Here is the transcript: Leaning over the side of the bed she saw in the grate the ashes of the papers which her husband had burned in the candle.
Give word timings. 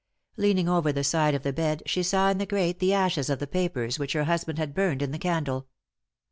Leaning 0.35 0.67
over 0.67 0.91
the 0.91 1.03
side 1.03 1.35
of 1.35 1.43
the 1.43 1.53
bed 1.53 1.83
she 1.85 2.01
saw 2.01 2.31
in 2.31 2.39
the 2.39 2.45
grate 2.47 2.79
the 2.79 2.91
ashes 2.91 3.29
of 3.29 3.37
the 3.37 3.45
papers 3.45 3.99
which 3.99 4.13
her 4.13 4.23
husband 4.23 4.57
had 4.57 4.73
burned 4.73 5.03
in 5.03 5.11
the 5.11 5.19
candle. 5.19 5.67